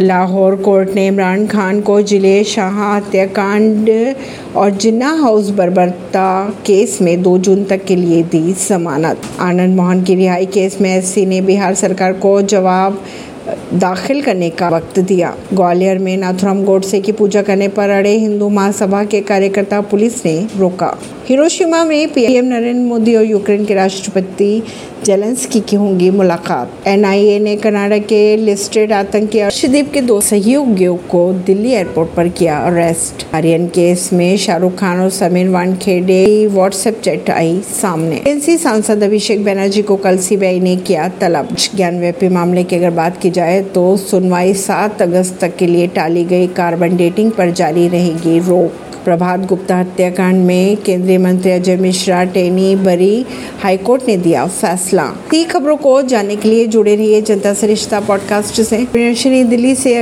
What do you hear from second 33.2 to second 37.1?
Aryan case में शाहरुख खान और Sameer Wankhede WhatsApp